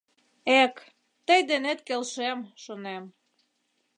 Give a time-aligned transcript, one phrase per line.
[0.61, 0.75] Эк,
[1.27, 3.03] тый денет келшем, шонем